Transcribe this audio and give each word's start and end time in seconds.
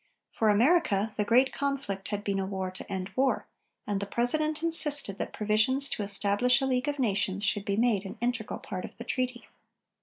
For 0.31 0.49
America, 0.49 1.13
the 1.15 1.23
great 1.23 1.53
conflict 1.53 2.07
had 2.07 2.23
been 2.23 2.39
a 2.39 2.45
war 2.47 2.71
to 2.71 2.91
end 2.91 3.11
war, 3.15 3.45
and 3.85 3.99
the 3.99 4.07
President 4.07 4.63
insisted 4.63 5.19
that 5.19 5.31
provisions 5.31 5.87
to 5.89 6.01
establish 6.01 6.59
a 6.59 6.65
League 6.65 6.87
of 6.87 6.97
Nations 6.97 7.43
should 7.43 7.65
be 7.65 7.77
made 7.77 8.03
an 8.07 8.17
integral 8.19 8.57
part 8.59 8.83
of 8.83 8.97
the 8.97 9.03
treaty. 9.03 9.47